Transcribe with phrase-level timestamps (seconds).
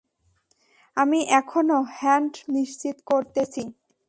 [0.97, 3.63] আমি এখনও হ্যান্ডঅফ নিশ্চিত করতেছি।